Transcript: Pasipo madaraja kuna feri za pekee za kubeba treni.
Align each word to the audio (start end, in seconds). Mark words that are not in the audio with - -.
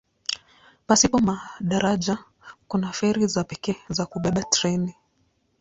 Pasipo 0.87 1.19
madaraja 1.21 2.17
kuna 2.67 2.91
feri 2.91 3.27
za 3.27 3.43
pekee 3.43 3.75
za 3.89 4.05
kubeba 4.05 4.43
treni. 4.43 4.95